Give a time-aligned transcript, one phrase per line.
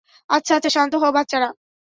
[0.29, 1.49] আচ্ছা, আচ্ছা, শান্ত হও, বাচ্চারা।